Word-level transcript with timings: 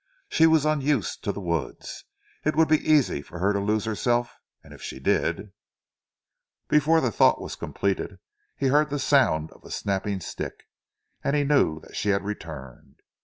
She 0.29 0.47
was 0.47 0.65
unused 0.65 1.23
to 1.25 1.31
the 1.31 1.39
woods, 1.39 2.05
it 2.43 2.55
would 2.55 2.67
be 2.67 2.91
easy 2.91 3.21
for 3.21 3.37
her 3.37 3.53
to 3.53 3.59
lose 3.59 3.85
herself 3.85 4.39
and 4.63 4.73
if 4.73 4.81
she 4.81 4.99
did 4.99 5.51
Before 6.67 7.01
the 7.01 7.11
thought 7.11 7.39
was 7.39 7.55
completed 7.55 8.17
he 8.57 8.65
heard 8.69 8.89
the 8.89 8.97
sound 8.97 9.51
of 9.51 9.63
a 9.63 9.69
snapping 9.69 10.19
stick, 10.19 10.63
and 11.23 11.47
knew 11.47 11.81
that 11.81 11.95
she 11.95 12.09
had 12.09 12.23
returned. 12.23 13.01